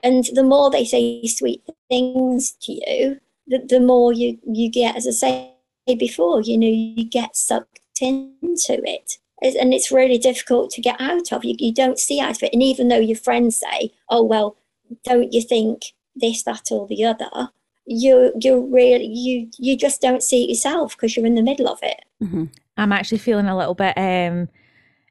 And 0.02 0.24
the 0.34 0.42
more 0.42 0.68
they 0.68 0.84
say 0.84 1.24
sweet 1.26 1.62
things 1.88 2.52
to 2.62 2.72
you, 2.72 3.20
the, 3.48 3.64
the 3.68 3.80
more 3.80 4.12
you, 4.12 4.38
you 4.46 4.70
get, 4.70 4.96
as 4.96 5.06
I 5.06 5.10
say 5.10 5.54
before, 5.96 6.42
you 6.42 6.58
know, 6.58 6.68
you 6.68 7.04
get 7.04 7.36
sucked 7.36 7.80
into 8.00 8.80
it. 8.84 9.18
And 9.40 9.72
it's 9.72 9.92
really 9.92 10.18
difficult 10.18 10.70
to 10.72 10.80
get 10.80 11.00
out 11.00 11.32
of. 11.32 11.44
You, 11.44 11.54
you 11.58 11.72
don't 11.72 11.98
see 11.98 12.20
out 12.20 12.36
of 12.36 12.42
it. 12.42 12.52
And 12.52 12.62
even 12.62 12.88
though 12.88 12.98
your 12.98 13.16
friends 13.16 13.56
say, 13.56 13.92
oh, 14.08 14.22
well, 14.22 14.56
don't 15.04 15.32
you 15.32 15.42
think 15.42 15.82
this, 16.16 16.42
that, 16.42 16.72
or 16.72 16.88
the 16.88 17.04
other? 17.04 17.50
you 17.88 18.32
you're 18.40 18.60
really 18.60 19.06
you 19.06 19.48
you 19.58 19.76
just 19.76 20.00
don't 20.00 20.22
see 20.22 20.44
it 20.44 20.50
yourself 20.50 20.94
because 20.94 21.16
you're 21.16 21.26
in 21.26 21.34
the 21.34 21.42
middle 21.42 21.68
of 21.68 21.78
it 21.82 22.04
mm-hmm. 22.22 22.44
i'm 22.76 22.92
actually 22.92 23.18
feeling 23.18 23.46
a 23.46 23.56
little 23.56 23.74
bit 23.74 23.96
um 23.96 24.48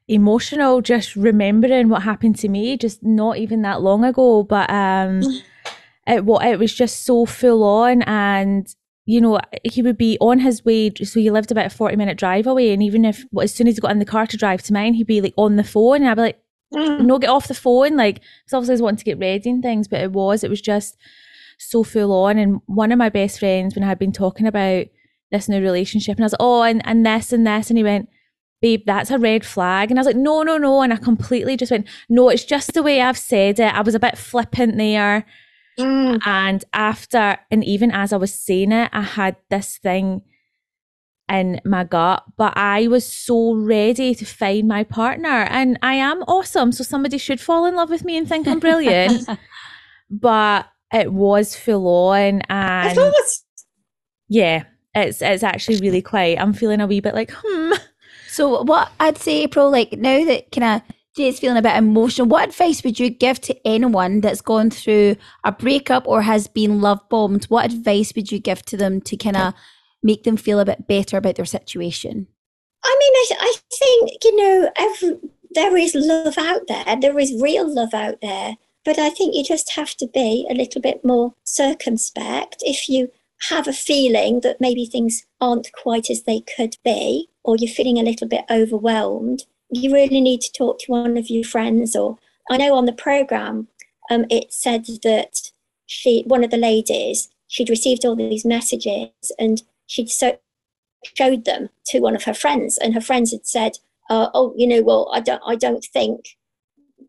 emotional 0.06 0.80
just 0.80 1.16
remembering 1.16 1.88
what 1.88 2.02
happened 2.02 2.36
to 2.36 2.48
me 2.48 2.76
just 2.76 3.02
not 3.02 3.36
even 3.36 3.62
that 3.62 3.82
long 3.82 4.04
ago 4.04 4.44
but 4.44 4.70
um 4.70 5.20
it 6.08 6.24
what 6.24 6.44
it 6.46 6.58
was 6.58 6.74
just 6.74 7.04
so 7.04 7.26
full 7.26 7.62
on 7.62 8.02
and 8.02 8.74
you 9.06 9.20
know 9.20 9.38
he 9.64 9.82
would 9.82 9.98
be 9.98 10.18
on 10.20 10.38
his 10.38 10.64
way 10.64 10.92
so 11.02 11.20
he 11.20 11.30
lived 11.30 11.50
about 11.50 11.66
a 11.66 11.70
40 11.70 11.96
minute 11.96 12.18
drive 12.18 12.46
away 12.46 12.72
and 12.72 12.82
even 12.82 13.04
if 13.04 13.24
as 13.40 13.54
soon 13.54 13.66
as 13.66 13.76
he 13.76 13.80
got 13.80 13.90
in 13.90 13.98
the 13.98 14.04
car 14.04 14.26
to 14.26 14.36
drive 14.36 14.62
to 14.62 14.72
mine 14.72 14.94
he'd 14.94 15.06
be 15.06 15.20
like 15.20 15.34
on 15.36 15.56
the 15.56 15.64
phone 15.64 16.02
and 16.02 16.08
I'd 16.08 16.14
be 16.14 16.22
like 16.22 16.42
mm. 16.74 17.00
no 17.04 17.18
get 17.18 17.30
off 17.30 17.48
the 17.48 17.54
phone. 17.54 17.96
Like, 17.96 18.20
because 18.44 18.54
obviously 18.54 18.72
I 18.72 18.74
was 18.74 18.82
wanting 18.82 18.98
to 18.98 19.04
get 19.04 19.18
ready 19.18 19.50
and 19.50 19.62
things, 19.62 19.88
but 19.88 20.00
it 20.00 20.12
was, 20.12 20.44
it 20.44 20.50
was 20.50 20.60
just 20.60 20.96
so 21.58 21.82
full 21.82 22.12
on. 22.12 22.38
And 22.38 22.60
one 22.66 22.92
of 22.92 22.98
my 22.98 23.08
best 23.08 23.38
friends, 23.38 23.74
when 23.74 23.84
I 23.84 23.88
had 23.88 23.98
been 23.98 24.12
talking 24.12 24.46
about 24.46 24.86
this 25.30 25.48
new 25.48 25.60
relationship, 25.60 26.16
and 26.16 26.24
I 26.24 26.26
was 26.26 26.32
like, 26.32 26.40
oh, 26.40 26.62
and, 26.62 26.82
and 26.86 27.04
this 27.04 27.32
and 27.32 27.46
this, 27.46 27.70
and 27.70 27.76
he 27.76 27.84
went, 27.84 28.08
babe, 28.60 28.82
that's 28.86 29.10
a 29.10 29.18
red 29.18 29.44
flag. 29.44 29.90
And 29.90 29.98
I 29.98 30.00
was 30.00 30.06
like, 30.06 30.16
no, 30.16 30.42
no, 30.42 30.58
no. 30.58 30.82
And 30.82 30.92
I 30.92 30.96
completely 30.96 31.56
just 31.56 31.70
went, 31.70 31.86
no, 32.08 32.28
it's 32.28 32.44
just 32.44 32.74
the 32.74 32.82
way 32.82 33.00
I've 33.00 33.18
said 33.18 33.60
it. 33.60 33.74
I 33.74 33.82
was 33.82 33.94
a 33.94 34.00
bit 34.00 34.18
flippant 34.18 34.76
there. 34.76 35.24
Mm. 35.78 36.20
And 36.26 36.64
after, 36.72 37.38
and 37.50 37.64
even 37.64 37.90
as 37.90 38.12
I 38.12 38.16
was 38.16 38.34
saying 38.34 38.72
it, 38.72 38.90
I 38.92 39.02
had 39.02 39.36
this 39.48 39.78
thing 39.78 40.22
in 41.30 41.60
my 41.64 41.84
gut, 41.84 42.24
but 42.36 42.56
I 42.56 42.88
was 42.88 43.04
so 43.10 43.54
ready 43.54 44.14
to 44.14 44.24
find 44.24 44.66
my 44.66 44.84
partner. 44.84 45.28
And 45.28 45.78
I 45.82 45.94
am 45.94 46.22
awesome. 46.22 46.72
So 46.72 46.84
somebody 46.84 47.18
should 47.18 47.40
fall 47.40 47.66
in 47.66 47.74
love 47.76 47.90
with 47.90 48.04
me 48.04 48.16
and 48.16 48.28
think 48.28 48.48
I'm 48.48 48.58
brilliant. 48.60 49.28
but 50.10 50.66
it 50.92 51.12
was 51.12 51.54
full 51.54 51.86
on 51.86 52.40
and 52.48 52.98
yeah, 54.28 54.64
it's 54.94 55.20
it's 55.20 55.42
actually 55.42 55.78
really 55.80 56.02
quite 56.02 56.40
I'm 56.40 56.52
feeling 56.52 56.80
a 56.80 56.86
wee 56.86 57.00
bit 57.00 57.14
like, 57.14 57.32
hmm. 57.34 57.72
So 58.30 58.62
what 58.62 58.90
I'd 59.00 59.18
say, 59.18 59.42
April, 59.42 59.70
like 59.70 59.92
now 59.92 60.24
that 60.24 60.50
kind 60.52 60.82
of 60.82 60.96
Jay's 61.18 61.40
feeling 61.40 61.58
a 61.58 61.62
bit 61.62 61.76
emotional, 61.76 62.28
what 62.28 62.48
advice 62.48 62.82
would 62.84 62.98
you 62.98 63.10
give 63.10 63.40
to 63.42 63.66
anyone 63.66 64.20
that's 64.20 64.40
gone 64.40 64.70
through 64.70 65.16
a 65.44 65.52
breakup 65.52 66.06
or 66.06 66.22
has 66.22 66.46
been 66.46 66.80
love 66.80 67.00
bombed? 67.08 67.44
What 67.46 67.66
advice 67.66 68.12
would 68.14 68.30
you 68.32 68.38
give 68.38 68.62
to 68.66 68.76
them 68.76 69.00
to 69.02 69.16
kind 69.16 69.36
of 69.36 69.54
make 70.02 70.22
them 70.22 70.36
feel 70.36 70.60
a 70.60 70.64
bit 70.64 70.86
better 70.86 71.16
about 71.16 71.34
their 71.34 71.44
situation? 71.44 72.28
I 72.84 72.96
mean, 73.00 73.38
I, 73.38 73.44
I 73.44 73.54
think, 73.76 74.24
you 74.24 74.36
know, 74.36 74.70
every, 74.76 75.18
there 75.50 75.76
is 75.76 75.94
love 75.94 76.38
out 76.38 76.68
there, 76.68 76.96
there 77.00 77.18
is 77.18 77.42
real 77.42 77.72
love 77.72 77.92
out 77.92 78.20
there. 78.22 78.56
But 78.84 78.98
I 78.98 79.10
think 79.10 79.34
you 79.34 79.44
just 79.44 79.72
have 79.72 79.96
to 79.96 80.06
be 80.06 80.46
a 80.48 80.54
little 80.54 80.80
bit 80.80 81.04
more 81.04 81.34
circumspect. 81.44 82.62
If 82.62 82.88
you 82.88 83.10
have 83.50 83.68
a 83.68 83.72
feeling 83.72 84.40
that 84.40 84.60
maybe 84.60 84.86
things 84.86 85.26
aren't 85.40 85.72
quite 85.72 86.10
as 86.10 86.22
they 86.22 86.40
could 86.40 86.76
be, 86.84 87.28
or 87.42 87.56
you're 87.56 87.74
feeling 87.74 87.98
a 87.98 88.02
little 88.02 88.28
bit 88.28 88.44
overwhelmed, 88.48 89.44
you 89.70 89.92
really 89.92 90.20
need 90.20 90.40
to 90.42 90.52
talk 90.52 90.78
to 90.80 90.92
one 90.92 91.16
of 91.16 91.30
your 91.30 91.44
friends. 91.44 91.94
Or 91.94 92.18
I 92.50 92.56
know 92.56 92.74
on 92.74 92.86
the 92.86 92.92
program, 92.92 93.68
um, 94.10 94.24
it 94.30 94.52
said 94.52 94.86
that 95.02 95.50
she, 95.86 96.24
one 96.26 96.44
of 96.44 96.50
the 96.50 96.56
ladies, 96.56 97.28
she'd 97.46 97.70
received 97.70 98.04
all 98.04 98.16
these 98.16 98.44
messages 98.44 99.10
and 99.38 99.62
she'd 99.86 100.10
so 100.10 100.38
showed 101.16 101.44
them 101.44 101.68
to 101.86 102.00
one 102.00 102.16
of 102.16 102.24
her 102.24 102.34
friends, 102.34 102.78
and 102.78 102.94
her 102.94 103.00
friends 103.00 103.32
had 103.32 103.46
said, 103.46 103.78
uh, 104.10 104.28
"Oh, 104.34 104.52
you 104.56 104.66
know, 104.66 104.82
well, 104.82 105.10
I 105.12 105.20
don't, 105.20 105.42
I 105.46 105.54
don't 105.54 105.84
think 105.84 106.36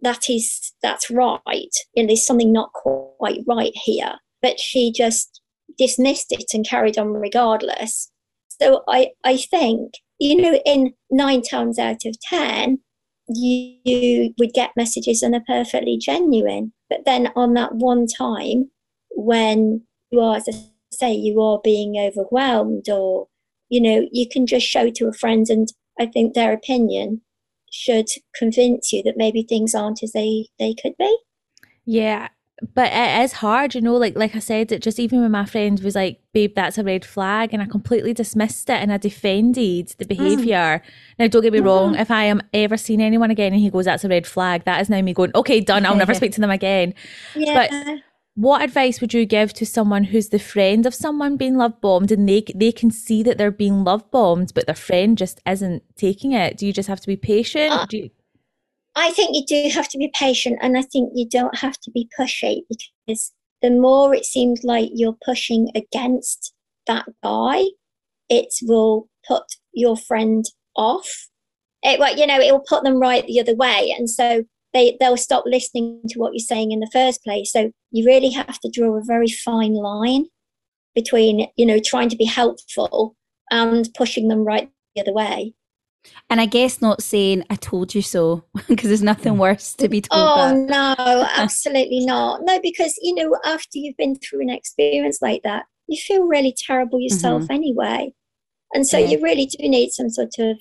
that 0.02 0.30
is 0.30 0.74
that's 0.82 1.10
right. 1.10 1.76
You 1.94 2.04
know, 2.04 2.08
there's 2.08 2.26
something 2.26 2.52
not 2.52 2.74
quite 2.74 3.44
right 3.48 3.74
here." 3.76 4.20
But 4.42 4.60
she 4.60 4.92
just 4.92 5.42
dismissed 5.78 6.32
it 6.32 6.54
and 6.54 6.68
carried 6.68 6.98
on 6.98 7.14
regardless. 7.14 8.12
So 8.62 8.84
I, 8.88 9.12
I 9.24 9.38
think 9.38 9.96
you 10.20 10.42
know, 10.42 10.60
in 10.66 10.94
nine 11.10 11.42
times 11.42 11.80
out 11.80 12.06
of 12.06 12.20
10, 12.22 12.80
you, 13.30 13.76
you 13.84 14.34
would 14.38 14.54
get 14.54 14.72
messages 14.76 15.22
and 15.22 15.36
are 15.36 15.44
perfectly 15.48 15.98
genuine. 15.98 16.74
But 16.90 17.06
then 17.06 17.30
on 17.36 17.54
that 17.54 17.76
one 17.76 18.06
time 18.08 18.72
when 19.12 19.84
you 20.12 20.20
are, 20.20 20.38
as 20.38 20.50
I 20.50 20.54
say, 20.92 21.14
you 21.14 21.42
are 21.42 21.60
being 21.64 21.98
overwhelmed 21.98 22.90
or, 22.90 23.28
you 23.70 23.80
know, 23.80 24.08
you 24.12 24.28
can 24.28 24.46
just 24.46 24.66
show 24.66 24.90
to 24.90 25.08
a 25.08 25.14
friend 25.14 25.48
and 25.50 25.68
I 26.00 26.06
think 26.06 26.34
their 26.34 26.54
opinion 26.54 27.22
should 27.72 28.10
convince 28.36 28.92
you 28.92 29.04
that 29.04 29.18
maybe 29.18 29.44
things 29.44 29.76
aren't 29.76 30.02
as 30.04 30.12
they, 30.12 30.48
they 30.58 30.74
could 30.74 30.94
be. 30.98 31.18
Yeah, 31.86 32.30
but 32.74 32.92
it 32.92 33.24
is 33.24 33.34
hard, 33.34 33.76
you 33.76 33.82
know, 33.82 33.96
like 33.96 34.18
like 34.18 34.36
I 34.36 34.40
said, 34.40 34.72
it 34.72 34.82
just 34.82 35.00
even 35.00 35.22
when 35.22 35.32
my 35.32 35.46
friend 35.46 35.80
was 35.80 35.96
like, 35.96 36.22
babe, 36.34 36.54
that's 36.56 36.78
a 36.78 36.84
red 36.84 37.06
flag, 37.06 37.54
and 37.54 37.62
I 37.62 37.66
completely 37.66 38.14
dismissed 38.14 38.70
it 38.70 38.82
and 38.82 38.92
I 38.92 38.98
defended 38.98 39.96
the 39.98 40.06
behaviour. 40.06 40.82
Mm. 40.82 40.82
Now 41.20 41.28
don't 41.28 41.42
get 41.42 41.54
me 41.54 41.60
mm. 41.60 41.66
wrong, 41.66 41.96
if 41.96 42.12
I 42.12 42.24
am 42.26 42.42
ever 42.54 42.78
seeing 42.78 43.02
anyone 43.02 43.32
again 43.32 43.54
and 43.54 43.62
he 43.62 43.70
goes, 43.70 43.86
That's 43.86 44.04
a 44.04 44.10
red 44.10 44.28
flag, 44.28 44.66
that 44.66 44.82
is 44.82 44.90
now 44.90 45.02
me 45.02 45.14
going, 45.14 45.32
Okay, 45.36 45.62
done, 45.62 45.86
I'll 45.86 45.96
never 45.96 46.14
speak 46.16 46.34
to 46.34 46.42
them 46.42 46.52
again. 46.52 46.94
Yeah. 47.36 47.68
But 47.70 48.02
what 48.36 48.62
advice 48.62 49.02
would 49.02 49.14
you 49.14 49.26
give 49.26 49.54
to 49.54 49.66
someone 49.66 50.06
who's 50.06 50.30
the 50.30 50.40
friend 50.40 50.86
of 50.86 50.94
someone 50.94 51.36
being 51.38 51.58
love 51.58 51.80
bombed 51.82 52.12
and 52.12 52.28
they 52.28 52.44
they 52.56 52.72
can 52.72 52.92
see 52.92 53.24
that 53.24 53.38
they're 53.38 53.52
being 53.52 53.84
love 53.84 54.10
bombed, 54.12 54.54
but 54.54 54.66
their 54.66 54.76
friend 54.76 55.18
just 55.18 55.42
isn't 55.46 55.84
taking 55.96 56.34
it? 56.34 56.58
Do 56.58 56.66
you 56.66 56.74
just 56.74 56.88
have 56.88 57.02
to 57.02 57.08
be 57.08 57.18
patient? 57.18 57.72
Uh, 57.72 57.86
you- 57.92 58.10
I 58.96 59.12
think 59.12 59.30
you 59.34 59.46
do 59.46 59.70
have 59.74 59.88
to 59.90 59.98
be 59.98 60.12
patient 60.14 60.60
and 60.62 60.78
I 60.78 60.82
think 60.82 61.12
you 61.16 61.28
don't 61.28 61.58
have 61.58 61.80
to 61.82 61.92
be 61.92 62.10
pushy 62.20 62.62
because 62.70 63.32
the 63.62 63.70
more 63.70 64.14
it 64.14 64.26
seems 64.26 64.64
like 64.64 64.90
you're 64.94 65.18
pushing 65.26 65.70
against 65.76 66.54
that 66.88 67.06
guy, 67.24 67.64
it 68.30 68.54
will 68.64 69.08
put 69.28 69.44
your 69.74 69.96
friend 69.96 70.46
off. 70.76 71.28
It 71.84 72.00
well, 72.00 72.18
you 72.18 72.28
know, 72.28 72.40
it 72.40 72.52
will 72.52 72.66
put 72.68 72.84
them 72.84 73.00
right 73.00 73.26
the 73.26 73.40
other 73.40 73.56
way. 73.56 73.94
And 73.98 74.10
so 74.10 74.44
they, 74.74 74.98
they'll 75.00 75.18
stop 75.18 75.44
listening 75.46 76.02
to 76.10 76.20
what 76.20 76.34
you're 76.34 76.40
saying 76.40 76.72
in 76.72 76.80
the 76.80 76.90
first 76.92 77.24
place. 77.24 77.52
So 77.52 77.72
you 77.92 78.06
really 78.06 78.30
have 78.32 78.60
to 78.60 78.70
draw 78.70 78.98
a 78.98 79.04
very 79.04 79.30
fine 79.30 79.74
line 79.74 80.26
between, 80.96 81.48
you 81.56 81.66
know, 81.66 81.80
trying 81.84 82.10
to 82.10 82.18
be 82.18 82.26
helpful 82.26 83.16
and 83.52 83.90
pushing 83.96 84.28
them 84.28 84.44
right 84.44 84.70
the 84.96 85.02
other 85.02 85.14
way. 85.14 85.54
And 86.30 86.40
I 86.40 86.46
guess 86.46 86.82
not 86.82 87.02
saying 87.02 87.44
"I 87.50 87.56
told 87.56 87.94
you 87.94 88.02
so" 88.02 88.44
because 88.68 88.90
there's 88.90 89.04
nothing 89.04 89.34
mm. 89.34 89.40
worse 89.40 89.74
to 89.76 89.90
be 89.90 90.02
told. 90.02 90.22
Oh 90.22 90.54
no, 90.54 91.28
absolutely 91.36 92.06
not. 92.06 92.42
No, 92.44 92.60
because 92.62 92.98
you 93.02 93.16
know 93.16 93.38
after 93.46 93.78
you've 93.78 93.98
been 93.98 94.16
through 94.16 94.42
an 94.42 94.50
experience 94.50 95.22
like 95.22 95.44
that, 95.44 95.66
you 95.88 96.00
feel 96.00 96.24
really 96.24 96.56
terrible 96.58 97.00
yourself 97.00 97.44
mm-hmm. 97.44 97.54
anyway, 97.54 98.14
and 98.74 98.88
so 98.88 98.98
yeah. 98.98 99.08
you 99.08 99.22
really 99.22 99.46
do 99.46 99.68
need 99.68 99.92
some 99.92 100.10
sort 100.10 100.36
of 100.40 100.58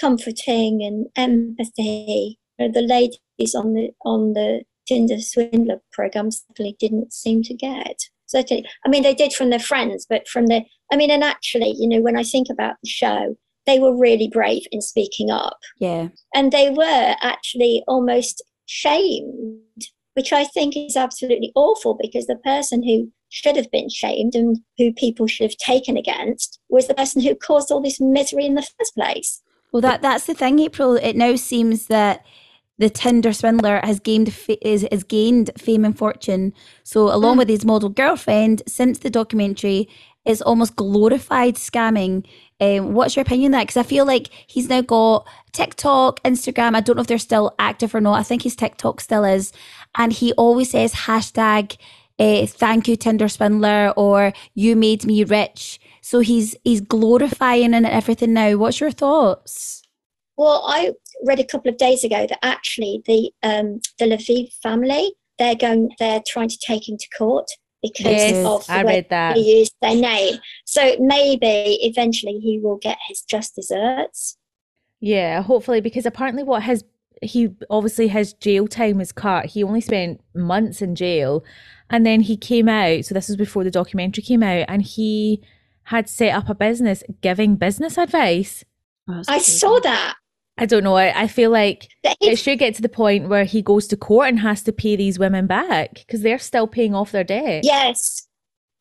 comforting 0.00 0.82
and 0.82 1.06
empathy. 1.16 2.38
You 2.58 2.68
know, 2.68 2.72
the 2.72 2.86
ladies 2.86 3.54
on 3.54 3.74
the 3.74 3.90
on 4.04 4.32
the 4.32 4.62
Tinder 4.86 5.20
swindler 5.20 5.82
program 5.92 6.30
certainly 6.30 6.76
didn't 6.78 7.12
seem 7.12 7.42
to 7.42 7.54
get. 7.54 8.00
Certainly, 8.26 8.66
I 8.86 8.88
mean 8.88 9.02
they 9.02 9.14
did 9.14 9.32
from 9.32 9.50
their 9.50 9.58
friends, 9.58 10.06
but 10.08 10.28
from 10.28 10.46
the 10.46 10.62
I 10.92 10.96
mean, 10.96 11.10
and 11.10 11.22
actually, 11.22 11.74
you 11.76 11.88
know, 11.88 12.00
when 12.00 12.16
I 12.16 12.22
think 12.22 12.48
about 12.50 12.76
the 12.82 12.88
show 12.88 13.36
they 13.68 13.78
were 13.78 13.94
really 13.94 14.28
brave 14.32 14.62
in 14.72 14.80
speaking 14.80 15.30
up. 15.30 15.58
Yeah. 15.78 16.08
And 16.34 16.50
they 16.50 16.70
were 16.70 17.14
actually 17.20 17.84
almost 17.86 18.42
shamed, 18.66 19.60
which 20.14 20.32
I 20.32 20.44
think 20.44 20.74
is 20.76 20.96
absolutely 20.96 21.52
awful 21.54 21.96
because 22.00 22.26
the 22.26 22.36
person 22.36 22.82
who 22.82 23.12
should 23.28 23.56
have 23.56 23.70
been 23.70 23.90
shamed 23.90 24.34
and 24.34 24.58
who 24.78 24.92
people 24.94 25.26
should 25.26 25.50
have 25.50 25.58
taken 25.58 25.98
against 25.98 26.58
was 26.70 26.88
the 26.88 26.94
person 26.94 27.20
who 27.20 27.34
caused 27.34 27.70
all 27.70 27.82
this 27.82 28.00
misery 28.00 28.46
in 28.46 28.54
the 28.54 28.62
first 28.78 28.94
place. 28.94 29.42
Well, 29.70 29.82
that 29.82 30.00
that's 30.00 30.24
the 30.24 30.32
thing, 30.32 30.58
April. 30.60 30.96
It 30.96 31.14
now 31.14 31.36
seems 31.36 31.88
that 31.88 32.24
the 32.78 32.88
Tinder 32.88 33.34
swindler 33.34 33.80
has 33.84 34.00
gained 34.00 34.34
is 34.62 34.86
has 34.90 35.04
gained 35.04 35.50
fame 35.58 35.84
and 35.84 35.96
fortune. 35.98 36.54
So, 36.84 37.14
along 37.14 37.34
mm. 37.34 37.38
with 37.40 37.48
his 37.50 37.66
model 37.66 37.90
girlfriend, 37.90 38.62
since 38.66 39.00
the 39.00 39.10
documentary, 39.10 39.88
is 40.28 40.42
almost 40.42 40.76
glorified 40.76 41.56
scamming. 41.56 42.26
Um, 42.60 42.92
what's 42.92 43.16
your 43.16 43.22
opinion 43.22 43.54
on 43.54 43.58
that? 43.58 43.66
Because 43.66 43.76
I 43.78 43.82
feel 43.82 44.04
like 44.04 44.28
he's 44.46 44.68
now 44.68 44.82
got 44.82 45.26
TikTok, 45.52 46.22
Instagram. 46.22 46.76
I 46.76 46.80
don't 46.80 46.96
know 46.96 47.02
if 47.02 47.08
they're 47.08 47.18
still 47.18 47.54
active 47.58 47.94
or 47.94 48.00
not. 48.00 48.20
I 48.20 48.22
think 48.22 48.42
his 48.42 48.56
TikTok 48.56 49.00
still 49.00 49.24
is. 49.24 49.52
And 49.96 50.12
he 50.12 50.32
always 50.34 50.70
says 50.70 50.92
hashtag 50.92 51.76
uh, 52.18 52.46
thank 52.46 52.88
you 52.88 52.96
Tinder 52.96 53.28
swindler 53.28 53.92
or 53.96 54.32
you 54.54 54.74
made 54.74 55.06
me 55.06 55.24
rich. 55.24 55.80
So 56.00 56.20
he's 56.20 56.56
he's 56.64 56.80
glorifying 56.80 57.74
and 57.74 57.86
everything 57.86 58.32
now. 58.32 58.56
What's 58.56 58.80
your 58.80 58.90
thoughts? 58.90 59.82
Well, 60.36 60.62
I 60.66 60.92
read 61.24 61.40
a 61.40 61.44
couple 61.44 61.70
of 61.70 61.78
days 61.78 62.04
ago 62.04 62.26
that 62.26 62.44
actually 62.44 63.02
the 63.06 63.30
um, 63.42 63.80
the 63.98 64.06
Leviev 64.06 64.52
family 64.62 65.12
they're 65.38 65.54
going 65.54 65.90
they're 65.98 66.22
trying 66.26 66.48
to 66.48 66.58
take 66.58 66.88
him 66.88 66.96
to 66.98 67.08
court 67.16 67.48
because 67.82 68.06
yes, 68.06 68.46
of 68.46 68.66
the 68.66 68.72
I 68.72 68.84
way 68.84 68.94
read 68.94 69.10
that. 69.10 69.36
he 69.36 69.58
used 69.60 69.74
their 69.80 69.94
name. 69.94 70.38
So 70.64 70.96
maybe 70.98 71.78
eventually 71.82 72.38
he 72.38 72.58
will 72.58 72.76
get 72.76 72.98
his 73.08 73.22
just 73.22 73.54
desserts. 73.54 74.36
Yeah, 75.00 75.42
hopefully, 75.42 75.80
because 75.80 76.06
apparently 76.06 76.42
what 76.42 76.64
his 76.64 76.84
he 77.20 77.50
obviously 77.68 78.08
his 78.08 78.32
jail 78.32 78.68
time 78.68 78.98
was 78.98 79.12
cut. 79.12 79.46
He 79.46 79.64
only 79.64 79.80
spent 79.80 80.20
months 80.34 80.82
in 80.82 80.94
jail, 80.94 81.44
and 81.90 82.04
then 82.04 82.20
he 82.20 82.36
came 82.36 82.68
out. 82.68 83.04
So 83.04 83.14
this 83.14 83.28
was 83.28 83.36
before 83.36 83.64
the 83.64 83.70
documentary 83.70 84.22
came 84.22 84.42
out, 84.42 84.66
and 84.68 84.82
he 84.82 85.42
had 85.84 86.08
set 86.08 86.34
up 86.34 86.48
a 86.48 86.54
business 86.54 87.02
giving 87.20 87.56
business 87.56 87.96
advice. 87.96 88.64
Oh, 89.08 89.22
I 89.26 89.38
saw 89.38 89.78
that. 89.80 90.16
I 90.58 90.66
don't 90.66 90.84
know. 90.84 90.96
I, 90.96 91.22
I 91.22 91.26
feel 91.28 91.50
like 91.50 91.88
it 92.20 92.36
should 92.36 92.58
get 92.58 92.74
to 92.74 92.82
the 92.82 92.88
point 92.88 93.28
where 93.28 93.44
he 93.44 93.62
goes 93.62 93.86
to 93.88 93.96
court 93.96 94.28
and 94.28 94.40
has 94.40 94.62
to 94.64 94.72
pay 94.72 94.96
these 94.96 95.18
women 95.18 95.46
back 95.46 95.94
because 95.94 96.22
they're 96.22 96.38
still 96.38 96.66
paying 96.66 96.94
off 96.94 97.12
their 97.12 97.24
debt. 97.24 97.64
Yes, 97.64 98.26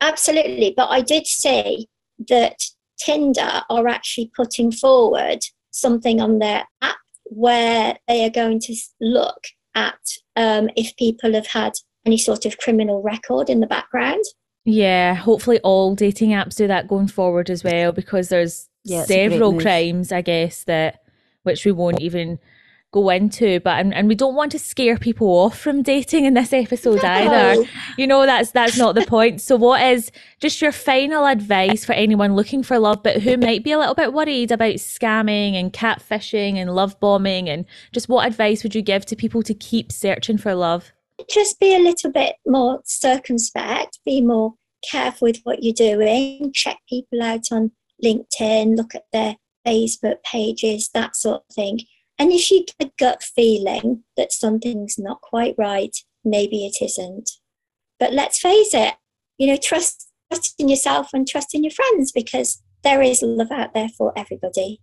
absolutely. 0.01 0.73
But 0.75 0.87
I 0.89 1.01
did 1.01 1.27
say 1.27 1.85
that 2.27 2.59
Tinder 2.99 3.61
are 3.69 3.87
actually 3.87 4.31
putting 4.35 4.71
forward 4.71 5.39
something 5.69 6.19
on 6.19 6.39
their 6.39 6.65
app 6.81 6.97
where 7.25 7.97
they 8.07 8.25
are 8.25 8.31
going 8.31 8.59
to 8.61 8.75
look 8.99 9.43
at 9.75 9.99
um, 10.35 10.69
if 10.75 10.95
people 10.95 11.33
have 11.33 11.47
had 11.47 11.73
any 12.05 12.17
sort 12.17 12.45
of 12.45 12.57
criminal 12.57 13.03
record 13.03 13.49
in 13.49 13.59
the 13.59 13.67
background. 13.67 14.23
Yeah, 14.65 15.13
hopefully 15.13 15.59
all 15.59 15.95
dating 15.95 16.31
apps 16.31 16.55
do 16.55 16.67
that 16.67 16.87
going 16.87 17.07
forward 17.07 17.49
as 17.49 17.63
well 17.63 17.91
because 17.91 18.29
there's 18.29 18.67
yeah, 18.83 19.03
several 19.03 19.59
crimes, 19.59 20.11
I 20.11 20.21
guess, 20.21 20.63
that 20.63 21.01
which 21.47 21.65
we 21.65 21.71
won't 21.71 22.01
even 22.01 22.37
go 22.91 23.09
into 23.09 23.59
but 23.59 23.79
and, 23.79 23.93
and 23.93 24.07
we 24.07 24.15
don't 24.15 24.35
want 24.35 24.51
to 24.51 24.57
scare 24.57 24.97
people 24.97 25.27
off 25.27 25.59
from 25.59 25.81
dating 25.81 26.23
in 26.23 26.35
this 26.35 26.53
episode 26.53 27.01
no. 27.03 27.09
either. 27.09 27.69
You 27.97 28.07
know 28.07 28.25
that's 28.25 28.51
that's 28.51 28.77
not 28.77 28.95
the 28.95 29.05
point. 29.05 29.41
So 29.41 29.55
what 29.55 29.81
is 29.81 30.11
just 30.39 30.61
your 30.61 30.71
final 30.71 31.25
advice 31.25 31.83
for 31.83 31.93
anyone 31.93 32.35
looking 32.35 32.63
for 32.63 32.79
love 32.79 33.03
but 33.03 33.21
who 33.21 33.37
might 33.37 33.63
be 33.63 33.71
a 33.71 33.79
little 33.79 33.95
bit 33.95 34.13
worried 34.13 34.51
about 34.51 34.75
scamming 34.75 35.53
and 35.53 35.73
catfishing 35.73 36.55
and 36.55 36.73
love 36.73 36.99
bombing? 36.99 37.49
And 37.49 37.65
just 37.91 38.07
what 38.07 38.25
advice 38.27 38.63
would 38.63 38.75
you 38.75 38.81
give 38.81 39.05
to 39.07 39.15
people 39.15 39.43
to 39.43 39.53
keep 39.53 39.91
searching 39.91 40.37
for 40.37 40.55
love? 40.55 40.91
Just 41.29 41.59
be 41.59 41.75
a 41.75 41.79
little 41.79 42.11
bit 42.11 42.35
more 42.45 42.81
circumspect 42.85 43.99
be 44.05 44.21
more 44.21 44.53
careful 44.89 45.25
with 45.27 45.41
what 45.43 45.63
you're 45.63 45.73
doing 45.73 46.51
check 46.53 46.77
people 46.87 47.21
out 47.21 47.51
on 47.51 47.71
linkedin 48.03 48.77
look 48.77 48.93
at 48.93 49.05
their 49.11 49.35
facebook 49.67 50.23
pages 50.23 50.89
that 50.93 51.15
sort 51.15 51.41
of 51.49 51.55
thing 51.55 51.79
and 52.19 52.31
if 52.31 52.49
you 52.49 52.65
get 52.65 52.87
a 52.87 52.91
gut 52.97 53.23
feeling 53.23 54.03
that 54.15 54.31
something's 54.31 54.97
not 54.97 55.21
quite 55.21 55.55
right, 55.57 55.95
maybe 56.25 56.65
it 56.65 56.83
isn't. 56.83 57.29
But 57.99 58.13
let's 58.13 58.39
face 58.39 58.73
it, 58.73 58.95
you 59.37 59.47
know, 59.47 59.57
trust, 59.57 60.09
trust 60.31 60.55
in 60.59 60.67
yourself 60.67 61.09
and 61.13 61.27
trust 61.27 61.53
in 61.53 61.63
your 61.63 61.71
friends 61.71 62.11
because 62.11 62.61
there 62.83 63.01
is 63.01 63.21
love 63.21 63.51
out 63.51 63.73
there 63.73 63.89
for 63.89 64.13
everybody. 64.17 64.81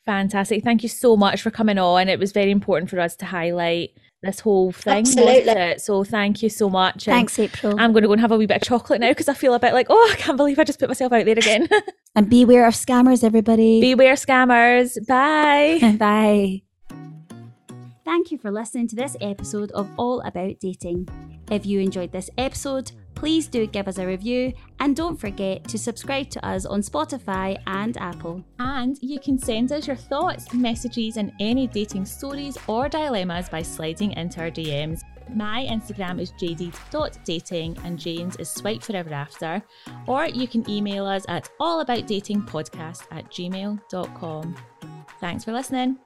Fantastic. 0.06 0.64
Thank 0.64 0.84
you 0.84 0.90
so 0.90 1.16
much 1.16 1.42
for 1.42 1.50
coming 1.52 1.78
on. 1.78 2.10
It 2.10 2.20
was 2.20 2.32
very 2.32 2.52
important 2.52 2.90
for 2.90 3.00
us 3.00 3.16
to 3.18 3.26
highlight 3.26 3.92
this 4.22 4.40
whole 4.40 4.72
thing. 4.72 5.00
Absolutely. 5.00 5.78
So 5.78 6.04
thank 6.04 6.42
you 6.42 6.50
so 6.50 6.70
much. 6.70 7.06
Thanks, 7.06 7.38
April. 7.38 7.76
I'm 7.80 7.92
going 7.92 8.02
to 8.02 8.08
go 8.08 8.14
and 8.14 8.22
have 8.22 8.32
a 8.32 8.38
wee 8.38 8.46
bit 8.46 8.58
of 8.58 8.68
chocolate 8.68 9.02
now 9.02 9.10
because 9.10 9.30
I 9.30 9.34
feel 9.34 9.54
a 9.54 9.60
bit 9.60 9.74
like, 9.74 9.88
oh, 9.90 10.10
I 10.12 10.16
can't 10.16 10.38
believe 10.38 10.60
I 10.60 10.64
just 10.64 10.80
put 10.80 10.90
myself 10.90 11.14
out 11.14 11.26
there 11.26 11.38
again. 11.38 11.70
and 12.16 12.30
beware 12.30 12.68
of 12.68 12.74
scammers, 12.74 13.24
everybody. 13.24 13.80
Beware 13.82 14.16
scammers. 14.16 14.98
Bye. 15.08 15.96
Bye. 16.00 16.64
Thank 18.06 18.32
you 18.32 18.38
for 18.38 18.52
listening 18.52 18.88
to 18.90 18.96
this 18.96 19.16
episode 19.22 19.72
of 19.72 19.90
All 19.98 20.22
About 20.22 20.60
Dating. 20.60 21.08
If 21.52 21.66
you 21.66 21.80
enjoyed 21.80 22.12
this 22.12 22.30
episode, 22.38 22.92
please 23.24 23.48
do 23.48 23.66
give 23.66 23.88
us 23.88 24.00
a 24.00 24.06
review 24.06 24.52
and 24.82 24.98
don't 24.98 25.16
forget 25.16 25.64
to 25.64 25.78
subscribe 25.78 26.30
to 26.30 26.46
us 26.46 26.66
on 26.66 26.82
Spotify 26.82 27.58
and 27.68 27.96
Apple. 27.96 28.44
And 28.60 29.00
you 29.02 29.18
can 29.18 29.38
send 29.38 29.72
us 29.72 29.88
your 29.88 29.96
thoughts, 29.96 30.54
messages, 30.54 31.16
and 31.16 31.32
any 31.40 31.68
dating 31.68 32.06
stories 32.06 32.58
or 32.68 32.90
dilemmas 32.90 33.48
by 33.48 33.62
sliding 33.62 34.12
into 34.12 34.42
our 34.42 34.52
DMs. 34.52 35.04
My 35.34 35.66
Instagram 35.72 36.20
is 36.20 36.34
jd.dating 36.34 37.78
and 37.86 37.98
Jane's 37.98 38.36
is 38.36 38.50
swipe 38.50 38.84
forever 38.84 39.14
after. 39.14 39.64
Or 40.06 40.26
you 40.26 40.46
can 40.46 40.70
email 40.70 41.06
us 41.06 41.24
at 41.30 41.50
allaboutdatingpodcast 41.62 43.04
at 43.10 43.32
gmail.com. 43.32 44.56
Thanks 45.22 45.46
for 45.46 45.54
listening. 45.54 45.98